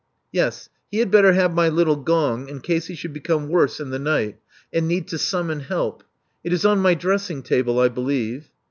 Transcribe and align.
Yes, 0.31 0.67
he 0.89 0.97
had 0.97 1.11
better 1.11 1.33
have 1.33 1.53
my 1.53 1.69
little 1.69 1.95
gong, 1.95 2.49
in 2.49 2.61
case 2.61 2.87
he 2.87 2.95
should 2.95 3.13
become 3.13 3.49
worse 3.49 3.79
in 3.79 3.91
the 3.91 3.99
night, 3.99 4.37
and 4.73 4.87
need 4.87 5.07
to 5.09 5.19
summon 5.19 5.59
help. 5.59 6.03
It 6.43 6.51
is 6.51 6.65
on 6.65 6.79
my 6.79 6.95
dressing 6.95 7.43
table, 7.43 7.79
I 7.79 7.87
believe." 7.87 8.49